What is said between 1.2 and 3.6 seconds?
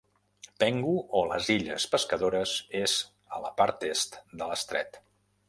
les illes Pescadores, és a la